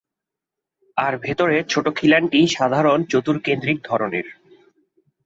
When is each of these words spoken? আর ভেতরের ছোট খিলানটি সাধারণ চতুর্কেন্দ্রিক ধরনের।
আর 0.97 1.13
ভেতরের 1.17 1.63
ছোট 1.67 1.85
খিলানটি 1.95 2.39
সাধারণ 2.47 2.99
চতুর্কেন্দ্রিক 3.03 3.77
ধরনের। 3.83 4.25